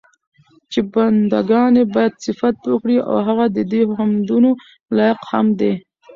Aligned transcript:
چې 0.71 0.79
بندګان 0.93 1.73
ئي 1.79 1.85
بايد 1.93 2.13
صفت 2.25 2.57
وکړي، 2.67 2.97
او 3.09 3.15
هغه 3.27 3.45
ددي 3.57 3.81
حمدونو 3.97 4.49
لائق 4.95 5.19
هم 5.31 5.47
دی 5.59 5.73